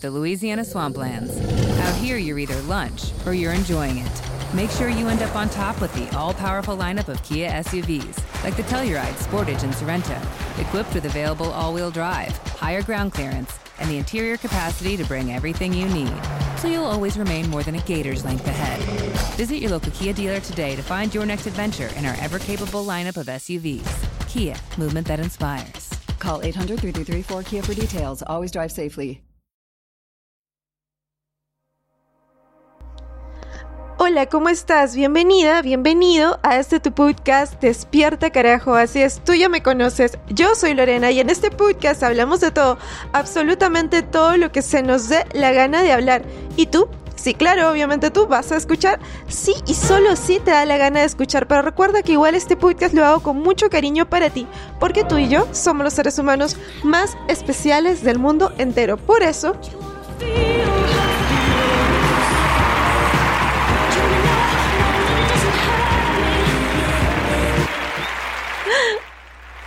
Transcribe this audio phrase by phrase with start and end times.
[0.00, 1.34] the Louisiana Swamplands.
[1.80, 4.22] Out here, you're either lunch or you're enjoying it.
[4.54, 8.56] Make sure you end up on top with the all-powerful lineup of Kia SUVs, like
[8.56, 10.20] the Telluride, Sportage, and Sorento,
[10.60, 15.72] equipped with available all-wheel drive, higher ground clearance, and the interior capacity to bring everything
[15.72, 16.14] you need.
[16.58, 18.80] So you'll always remain more than a gator's length ahead.
[19.36, 23.16] Visit your local Kia dealer today to find your next adventure in our ever-capable lineup
[23.16, 24.28] of SUVs.
[24.28, 25.90] Kia, movement that inspires.
[26.20, 28.22] Call 800 334 Kia for details.
[28.26, 29.20] Always drive safely.
[34.14, 34.94] Hola, ¿cómo estás?
[34.94, 40.54] Bienvenida, bienvenido a este tu podcast Despierta carajo, así es, tú ya me conoces, yo
[40.54, 42.78] soy Lorena y en este podcast hablamos de todo,
[43.12, 46.22] absolutamente todo lo que se nos dé la gana de hablar.
[46.54, 46.86] ¿Y tú?
[47.16, 51.00] Sí, claro, obviamente tú vas a escuchar, sí y solo sí te da la gana
[51.00, 54.46] de escuchar, pero recuerda que igual este podcast lo hago con mucho cariño para ti,
[54.78, 58.96] porque tú y yo somos los seres humanos más especiales del mundo entero.
[58.96, 59.56] Por eso...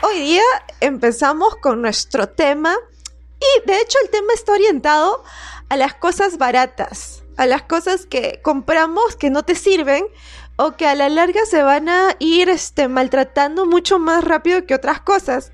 [0.01, 0.43] Hoy día
[0.79, 2.75] empezamos con nuestro tema
[3.39, 5.23] y de hecho el tema está orientado
[5.69, 10.05] a las cosas baratas, a las cosas que compramos que no te sirven
[10.55, 14.75] o que a la larga se van a ir este, maltratando mucho más rápido que
[14.75, 15.51] otras cosas.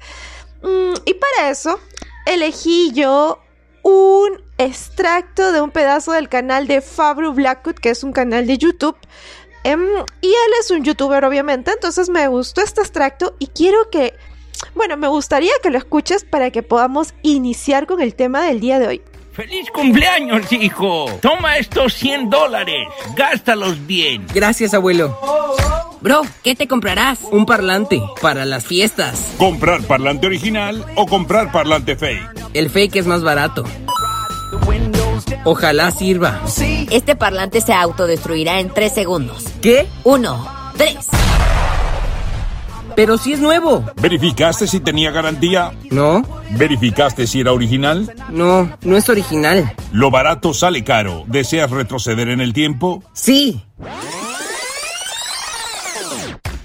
[0.61, 1.79] Mm, y para eso
[2.25, 3.39] elegí yo
[3.81, 8.57] un extracto de un pedazo del canal de Fabro Blackwood, que es un canal de
[8.57, 8.97] YouTube.
[9.63, 9.81] Em,
[10.21, 14.13] y él es un youtuber, obviamente, entonces me gustó este extracto y quiero que,
[14.75, 18.79] bueno, me gustaría que lo escuches para que podamos iniciar con el tema del día
[18.79, 19.01] de hoy.
[19.33, 21.05] ¡Feliz cumpleaños, hijo!
[21.21, 22.87] Toma estos 100 dólares.
[23.15, 24.27] Gástalos bien.
[24.33, 25.17] Gracias, abuelo.
[26.01, 27.19] Bro, ¿qué te comprarás?
[27.31, 29.33] Un parlante para las fiestas.
[29.37, 32.29] ¿Comprar parlante original o comprar parlante fake?
[32.53, 33.63] El fake es más barato.
[35.45, 36.41] Ojalá sirva.
[36.91, 39.45] Este parlante se autodestruirá en 3 segundos.
[39.61, 39.87] ¿Qué?
[40.03, 40.45] Uno,
[40.77, 41.07] tres.
[42.95, 43.83] Pero si es nuevo.
[44.01, 45.71] ¿Verificaste si tenía garantía?
[45.89, 46.21] No,
[46.51, 48.13] ¿Verificaste si era original?
[48.29, 49.73] no, no es original.
[49.91, 51.23] Lo barato sale caro.
[51.27, 53.03] ¿Deseas retroceder en el tiempo?
[53.13, 53.63] Sí,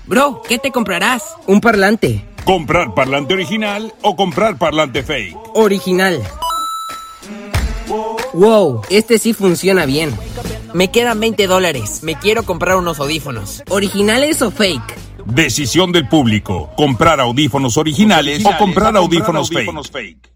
[0.06, 1.22] Bro, ¿qué te comprarás?
[1.46, 2.24] un parlante.
[2.46, 5.36] ¿Comprar parlante original o comprar parlante fake?
[5.54, 6.22] Original.
[8.32, 10.16] Wow, este sí funciona bien.
[10.72, 12.00] Me quedan 20 dólares.
[12.02, 13.62] Me quiero comprar unos audífonos.
[13.68, 14.96] ¿Originales o fake?
[15.28, 16.70] Decisión del público.
[16.74, 20.32] ¿Comprar audífonos originales o comprar audífonos fake?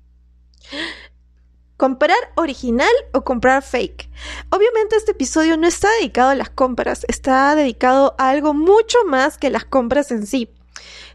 [1.79, 4.11] ¿Comprar original o comprar fake?
[4.51, 9.39] Obviamente este episodio no está dedicado a las compras, está dedicado a algo mucho más
[9.39, 10.51] que las compras en sí.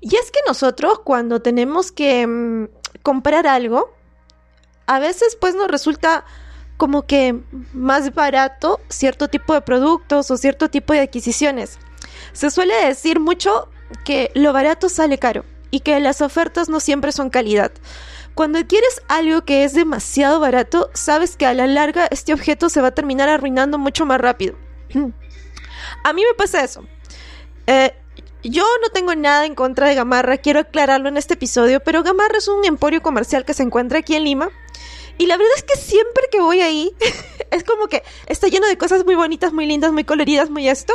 [0.01, 2.69] Y es que nosotros cuando tenemos que mm,
[3.03, 3.94] comprar algo,
[4.88, 6.25] a veces pues nos resulta
[6.77, 7.39] como que
[7.73, 11.77] más barato cierto tipo de productos o cierto tipo de adquisiciones.
[12.33, 13.69] Se suele decir mucho
[14.05, 17.72] que lo barato sale caro y que las ofertas no siempre son calidad.
[18.35, 22.81] Cuando adquieres algo que es demasiado barato, sabes que a la larga este objeto se
[22.81, 24.56] va a terminar arruinando mucho más rápido.
[26.03, 26.83] a mí me pasa eso.
[27.66, 27.94] Eh,
[28.44, 32.38] yo no tengo nada en contra de Gamarra, quiero aclararlo en este episodio, pero Gamarra
[32.38, 34.50] es un emporio comercial que se encuentra aquí en Lima.
[35.17, 36.95] Y la verdad es que siempre que voy ahí,
[37.51, 40.94] es como que está lleno de cosas muy bonitas, muy lindas, muy coloridas, muy esto.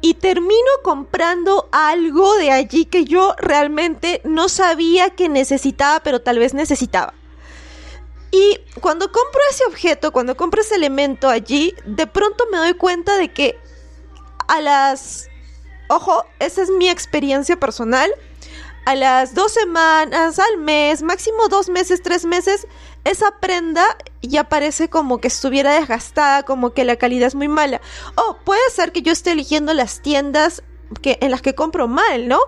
[0.00, 6.38] Y termino comprando algo de allí que yo realmente no sabía que necesitaba, pero tal
[6.38, 7.14] vez necesitaba.
[8.32, 13.16] Y cuando compro ese objeto, cuando compro ese elemento allí, de pronto me doy cuenta
[13.16, 13.60] de que
[14.48, 15.28] a las...
[15.88, 18.10] Ojo, esa es mi experiencia personal.
[18.86, 22.66] A las dos semanas, al mes, máximo dos meses, tres meses,
[23.04, 23.84] esa prenda
[24.20, 27.80] ya parece como que estuviera desgastada, como que la calidad es muy mala.
[28.14, 30.62] O puede ser que yo esté eligiendo las tiendas
[31.00, 32.38] que, en las que compro mal, ¿no?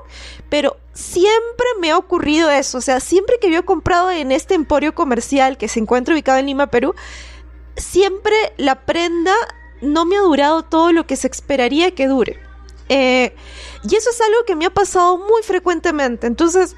[0.49, 2.79] Pero siempre me ha ocurrido eso.
[2.79, 6.39] O sea, siempre que yo he comprado en este emporio comercial que se encuentra ubicado
[6.39, 6.95] en Lima, Perú,
[7.77, 9.35] siempre la prenda
[9.81, 12.39] no me ha durado todo lo que se esperaría que dure.
[12.89, 13.35] Eh,
[13.89, 16.27] y eso es algo que me ha pasado muy frecuentemente.
[16.27, 16.77] Entonces,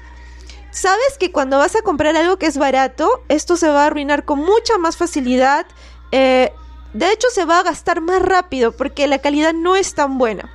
[0.71, 4.25] sabes que cuando vas a comprar algo que es barato, esto se va a arruinar
[4.25, 5.65] con mucha más facilidad.
[6.11, 6.51] Eh,
[6.93, 10.51] de hecho, se va a gastar más rápido porque la calidad no es tan buena.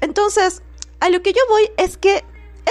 [0.00, 0.62] Entonces,
[1.00, 2.24] a lo que yo voy es que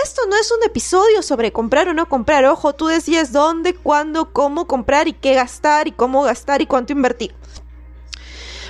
[0.04, 2.46] esto no es un episodio sobre comprar o no comprar.
[2.46, 6.94] Ojo, tú decides dónde, cuándo, cómo comprar y qué gastar y cómo gastar y cuánto
[6.94, 7.34] invertir.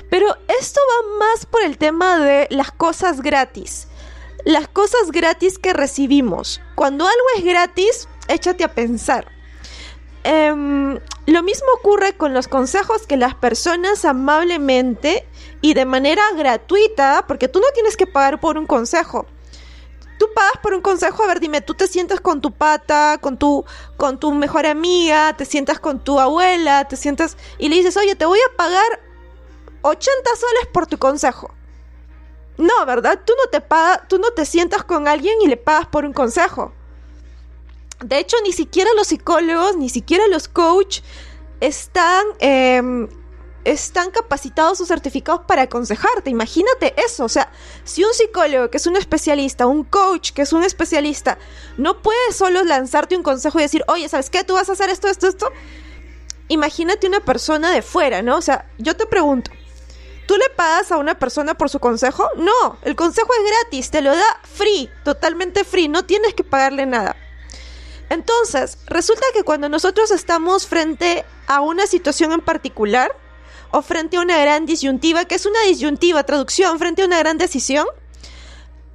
[0.09, 0.27] Pero
[0.59, 3.87] esto va más por el tema de las cosas gratis.
[4.45, 6.61] Las cosas gratis que recibimos.
[6.75, 9.27] Cuando algo es gratis, échate a pensar.
[10.23, 15.27] Em, lo mismo ocurre con los consejos que las personas amablemente
[15.61, 19.25] y de manera gratuita, porque tú no tienes que pagar por un consejo.
[20.19, 23.39] Tú pagas por un consejo, a ver, dime, tú te sientas con tu pata, con
[23.39, 23.65] tu,
[23.97, 28.15] con tu mejor amiga, te sientas con tu abuela, te sientas y le dices, oye,
[28.15, 29.01] te voy a pagar
[29.81, 31.54] 80 soles por tu consejo.
[32.57, 33.21] No, ¿verdad?
[33.25, 36.13] Tú no te pagas, tú no te sientas con alguien y le pagas por un
[36.13, 36.73] consejo.
[38.03, 40.99] De hecho, ni siquiera los psicólogos, ni siquiera los coach
[41.59, 43.07] están, em,
[43.63, 46.29] están capacitados o certificados para aconsejarte.
[46.29, 47.25] Imagínate eso.
[47.25, 47.51] O sea,
[47.83, 51.37] si un psicólogo que es un especialista, un coach que es un especialista,
[51.77, 54.43] no puede solo lanzarte un consejo y decir, oye, ¿sabes qué?
[54.43, 55.51] Tú vas a hacer esto, esto, esto.
[56.47, 58.37] Imagínate una persona de fuera, ¿no?
[58.37, 59.49] O sea, yo te pregunto,
[60.27, 62.27] ¿Tú le pagas a una persona por su consejo?
[62.35, 66.85] No, el consejo es gratis, te lo da free, totalmente free, no tienes que pagarle
[66.85, 67.15] nada.
[68.09, 73.15] Entonces, resulta que cuando nosotros estamos frente a una situación en particular,
[73.71, 77.37] o frente a una gran disyuntiva, que es una disyuntiva, traducción, frente a una gran
[77.37, 77.85] decisión,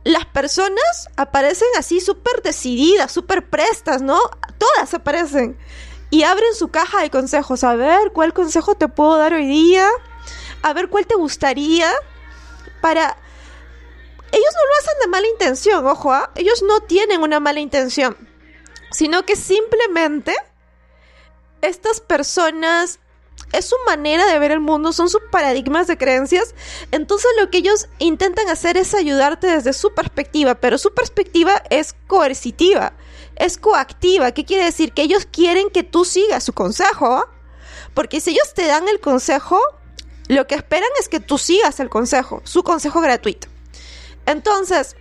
[0.04, 4.18] las personas aparecen así súper decididas, súper prestas, ¿no?
[4.58, 5.58] Todas aparecen.
[6.08, 7.62] Y abren su caja de consejos.
[7.62, 9.86] A ver, ¿cuál consejo te puedo dar hoy día?
[10.62, 11.90] A ver, ¿cuál te gustaría?
[12.80, 13.16] Para...
[14.32, 16.30] Ellos no lo hacen de mala intención, ojo, ¿ah?
[16.36, 18.16] ellos no tienen una mala intención
[18.90, 20.34] sino que simplemente
[21.62, 22.98] estas personas
[23.52, 26.54] es su manera de ver el mundo, son sus paradigmas de creencias.
[26.90, 31.94] Entonces lo que ellos intentan hacer es ayudarte desde su perspectiva, pero su perspectiva es
[32.06, 32.92] coercitiva,
[33.36, 34.32] es coactiva.
[34.32, 34.92] ¿Qué quiere decir?
[34.92, 37.26] Que ellos quieren que tú sigas su consejo.
[37.94, 39.58] Porque si ellos te dan el consejo,
[40.30, 43.48] lo que esperan es que tú sigas el consejo, su consejo gratuito.
[44.26, 44.94] Entonces,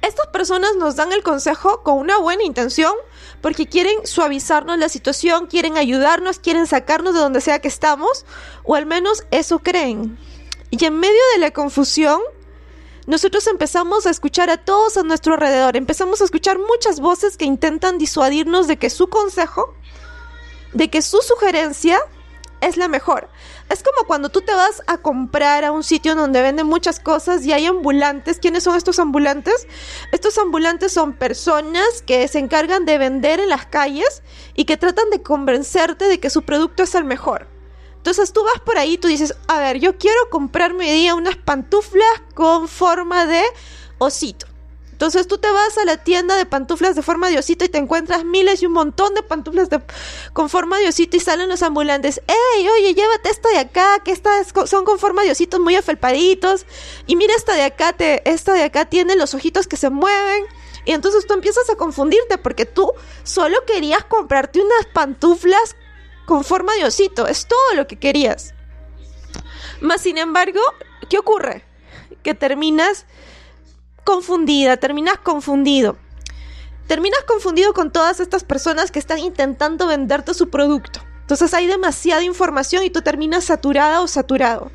[0.00, 2.94] estas personas nos dan el consejo con una buena intención
[3.40, 8.24] porque quieren suavizarnos la situación, quieren ayudarnos, quieren sacarnos de donde sea que estamos,
[8.62, 10.16] o al menos eso creen.
[10.70, 12.20] Y en medio de la confusión,
[13.08, 17.44] nosotros empezamos a escuchar a todos a nuestro alrededor, empezamos a escuchar muchas voces que
[17.44, 19.74] intentan disuadirnos de que su consejo,
[20.74, 21.98] de que su sugerencia
[22.60, 23.28] es la mejor.
[23.68, 27.44] Es como cuando tú te vas a comprar a un sitio donde venden muchas cosas
[27.44, 28.38] y hay ambulantes.
[28.38, 29.66] ¿Quiénes son estos ambulantes?
[30.12, 34.22] Estos ambulantes son personas que se encargan de vender en las calles
[34.54, 37.48] y que tratan de convencerte de que su producto es el mejor.
[37.96, 41.36] Entonces tú vas por ahí y tú dices, a ver, yo quiero comprarme día unas
[41.36, 43.42] pantuflas con forma de
[43.98, 44.46] osito.
[44.96, 47.76] Entonces tú te vas a la tienda de pantuflas de forma de osito y te
[47.76, 49.82] encuentras miles y un montón de pantuflas de,
[50.32, 52.22] con forma de osito y salen los ambulantes.
[52.26, 53.98] ¡Ey, oye, llévate esta de acá!
[54.02, 56.64] Que estas son con forma de ositos muy afelpaditos.
[57.06, 60.44] Y mira esta de acá, te, esta de acá tiene los ojitos que se mueven.
[60.86, 62.90] Y entonces tú empiezas a confundirte porque tú
[63.22, 65.76] solo querías comprarte unas pantuflas
[66.24, 67.26] con forma de osito.
[67.26, 68.54] Es todo lo que querías.
[69.82, 70.60] Más sin embargo,
[71.10, 71.66] ¿qué ocurre?
[72.22, 73.04] Que terminas
[74.06, 75.98] confundida, terminas confundido.
[76.86, 81.00] Terminas confundido con todas estas personas que están intentando venderte su producto.
[81.22, 84.70] Entonces hay demasiada información y tú terminas saturada o saturado.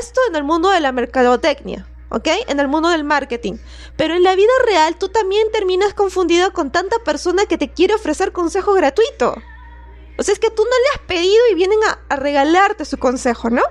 [0.00, 2.28] Esto en el mundo de la mercadotecnia, ¿ok?
[2.46, 3.54] En el mundo del marketing.
[3.96, 7.94] Pero en la vida real tú también terminas confundido con tanta persona que te quiere
[7.94, 9.34] ofrecer consejo gratuito.
[10.18, 12.98] O sea, es que tú no le has pedido y vienen a, a regalarte su
[12.98, 13.62] consejo, ¿no?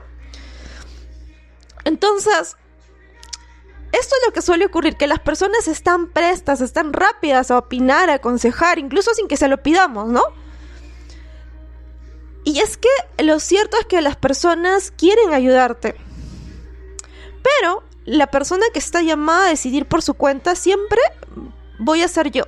[1.83, 2.57] Entonces,
[3.91, 8.09] esto es lo que suele ocurrir, que las personas están prestas, están rápidas a opinar,
[8.09, 10.23] a aconsejar, incluso sin que se lo pidamos, ¿no?
[12.43, 12.89] Y es que
[13.23, 15.95] lo cierto es que las personas quieren ayudarte.
[17.43, 21.01] Pero la persona que está llamada a decidir por su cuenta siempre
[21.77, 22.45] voy a ser yo.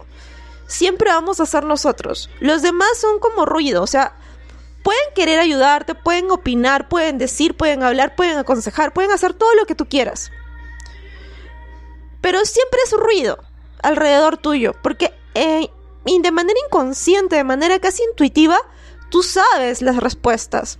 [0.67, 2.29] Siempre vamos a ser nosotros.
[2.39, 4.15] Los demás son como ruido, o sea,
[4.81, 9.65] pueden querer ayudarte, pueden opinar, pueden decir, pueden hablar, pueden aconsejar, pueden hacer todo lo
[9.65, 10.31] que tú quieras
[12.23, 13.37] pero siempre es ruido
[13.81, 15.69] alrededor tuyo, porque eh,
[16.05, 18.57] de manera inconsciente, de manera casi intuitiva,
[19.11, 20.79] tú sabes las respuestas.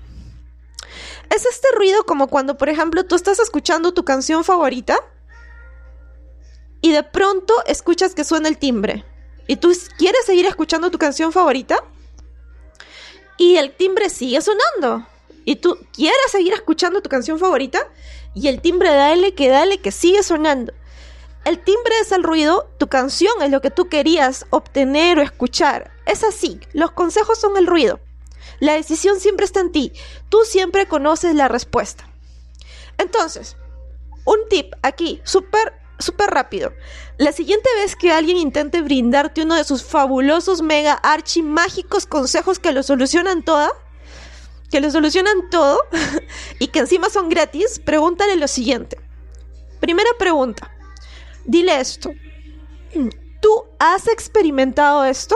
[1.30, 4.98] Es este ruido como cuando, por ejemplo, tú estás escuchando tu canción favorita
[6.80, 9.04] y de pronto escuchas que suena el timbre
[9.46, 11.84] y tú quieres seguir escuchando tu canción favorita
[13.38, 15.06] y el timbre sigue sonando
[15.44, 17.86] y tú quieres seguir escuchando tu canción favorita
[18.34, 20.72] y el timbre dale que dale que sigue sonando
[21.46, 25.92] el timbre es el ruido, tu canción es lo que tú querías obtener o escuchar.
[26.06, 28.00] Es así, los consejos son el ruido.
[28.60, 29.94] La decisión siempre está en ti,
[30.30, 32.08] tú siempre conoces la respuesta.
[32.98, 33.58] Entonces,
[34.26, 36.74] un tip aquí, súper súper rápido.
[37.18, 42.60] La siguiente vez que alguien intente brindarte uno de sus fabulosos mega archi mágicos consejos
[42.60, 43.72] que lo solucionan todo,
[44.70, 45.80] que lo solucionan todo
[46.60, 48.98] y que encima son gratis, pregúntale lo siguiente.
[49.80, 50.72] Primera pregunta.
[51.46, 52.12] Dile esto.
[53.42, 55.36] ¿Tú has experimentado esto?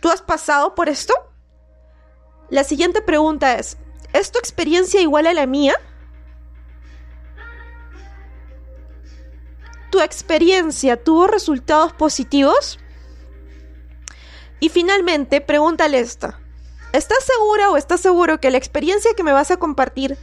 [0.00, 1.14] ¿Tú has pasado por esto?
[2.50, 3.76] La siguiente pregunta es,
[4.12, 5.74] ¿es tu experiencia igual a la mía?
[9.90, 12.78] ¿Tu experiencia tuvo resultados positivos?
[14.58, 16.40] Y finalmente, pregúntale esta.
[16.92, 20.18] ¿Estás segura o estás seguro que la experiencia que me vas a compartir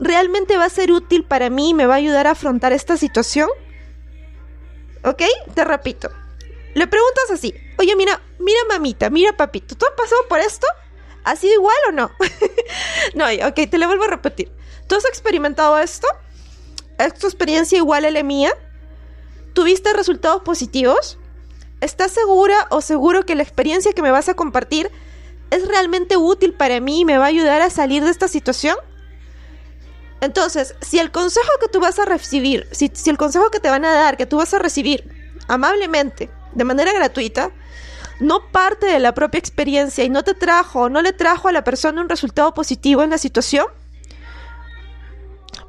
[0.00, 2.96] realmente va a ser útil para mí y me va a ayudar a afrontar esta
[2.96, 3.48] situación?
[5.04, 5.22] ¿Ok?
[5.54, 6.10] Te repito.
[6.74, 10.66] Le preguntas así, oye, mira, mira mamita, mira papito, ¿tú has pasado por esto?
[11.24, 12.10] ¿Ha sido igual o no?
[13.14, 14.50] no, ok, te lo vuelvo a repetir.
[14.86, 16.06] ¿Tú has experimentado esto?
[16.98, 18.52] ¿Es tu experiencia igual a la mía?
[19.52, 21.18] ¿Tuviste resultados positivos?
[21.80, 24.90] ¿Estás segura o seguro que la experiencia que me vas a compartir
[25.50, 28.76] es realmente útil para mí y me va a ayudar a salir de esta situación?
[30.20, 33.70] Entonces, si el consejo que tú vas a recibir, si, si, el consejo que te
[33.70, 37.50] van a dar, que tú vas a recibir amablemente, de manera gratuita,
[38.20, 41.64] no parte de la propia experiencia y no te trajo, no le trajo a la
[41.64, 43.66] persona un resultado positivo en la situación,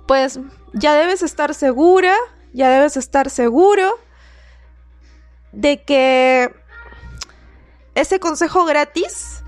[0.06, 0.40] pues
[0.74, 2.16] ya debes estar segura,
[2.52, 3.98] ya debes estar seguro
[5.54, 6.54] de que
[7.96, 9.44] ese consejo gratis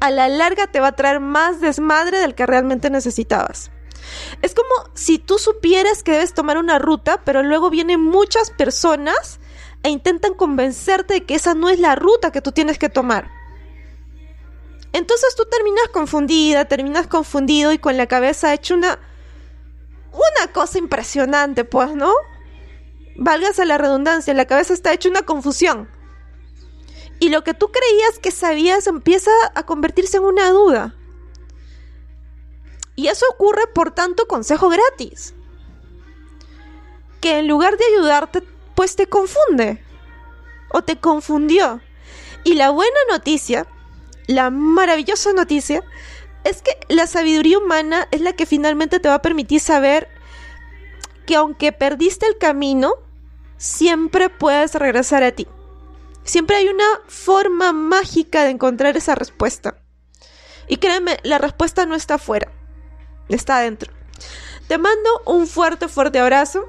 [0.00, 3.70] a la larga te va a traer más desmadre del que realmente necesitabas.
[4.42, 9.40] Es como si tú supieras que debes tomar una ruta, pero luego vienen muchas personas
[9.82, 13.30] e intentan convencerte de que esa no es la ruta que tú tienes que tomar.
[14.92, 18.98] Entonces tú terminas confundida, terminas confundido y con la cabeza hecha una
[20.12, 22.12] una cosa impresionante, pues, ¿no?
[23.16, 25.88] Válgase la redundancia, la cabeza está hecha una confusión.
[27.20, 30.94] Y lo que tú creías que sabías empieza a convertirse en una duda.
[32.98, 35.32] Y eso ocurre por tanto consejo gratis.
[37.20, 38.42] Que en lugar de ayudarte,
[38.74, 39.80] pues te confunde.
[40.72, 41.80] O te confundió.
[42.42, 43.68] Y la buena noticia,
[44.26, 45.84] la maravillosa noticia,
[46.42, 50.08] es que la sabiduría humana es la que finalmente te va a permitir saber
[51.24, 52.94] que aunque perdiste el camino,
[53.58, 55.46] siempre puedes regresar a ti.
[56.24, 59.78] Siempre hay una forma mágica de encontrar esa respuesta.
[60.66, 62.50] Y créeme, la respuesta no está afuera,
[63.36, 63.92] está adentro.
[64.66, 66.66] Te mando un fuerte, fuerte abrazo.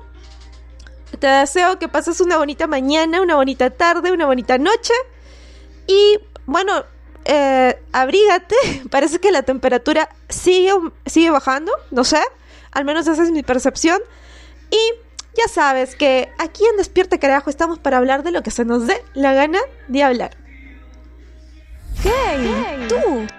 [1.20, 4.94] Te deseo que pases una bonita mañana, una bonita tarde, una bonita noche.
[5.88, 6.86] Y bueno,
[7.26, 8.56] eh, abrígate.
[8.92, 10.74] Parece que la temperatura sigue,
[11.06, 12.22] sigue bajando, no sé.
[12.72, 14.00] Al menos esa es mi percepción.
[14.72, 14.94] Y
[15.36, 18.88] ya sabes que aquí en Despierta Carajo estamos para hablar de lo que se nos
[18.88, 20.38] dé la gana de hablar.
[22.04, 22.88] ¡Hey!
[22.88, 23.39] ¡Tú!